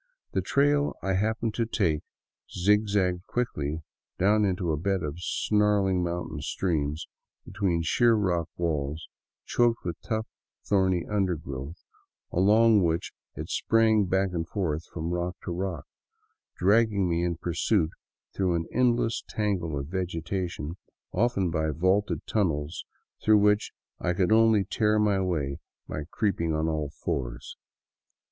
The 0.31 0.41
trail 0.41 0.95
I 1.03 1.13
happened 1.13 1.53
to 1.53 1.65
take 1.67 2.01
zigzagged 2.51 3.27
quickly 3.27 3.83
down 4.17 4.45
into 4.45 4.71
the 4.71 4.75
bed 4.75 5.03
of 5.03 5.13
a 5.13 5.19
snarling 5.21 6.03
mountain 6.03 6.41
stream 6.41 6.95
between 7.45 7.83
sheer 7.83 8.15
rock 8.15 8.49
walls, 8.57 9.07
choked 9.45 9.83
with 9.85 10.01
tough, 10.01 10.25
thorny 10.65 11.05
undergrowth, 11.05 11.83
along 12.31 12.81
which 12.81 13.13
it 13.35 13.49
sprang 13.51 14.05
back 14.07 14.31
and 14.33 14.49
forth 14.49 14.87
from 14.87 15.11
rock 15.11 15.35
to 15.43 15.51
rock, 15.51 15.85
dragging 16.55 17.07
me 17.07 17.23
in 17.23 17.35
pursuit 17.37 17.91
through' 18.33 18.55
an 18.55 18.65
endless 18.73 19.23
tangle 19.29 19.77
of 19.77 19.85
vegetation, 19.85 20.77
often 21.11 21.51
by 21.51 21.69
vaulted 21.69 22.25
tunnels 22.25 22.85
through 23.21 23.37
which 23.37 23.71
I 23.99 24.13
could 24.15 24.31
only 24.31 24.63
tear 24.65 24.97
my 24.97 25.21
way 25.21 25.59
by 25.87 26.05
creeping 26.09 26.55
on 26.55 26.67
all 26.67 26.89
fours. 26.89 27.55